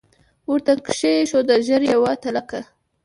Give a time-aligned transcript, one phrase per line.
[0.51, 2.61] ورته کښې یې ښوده ژر یوه تلکه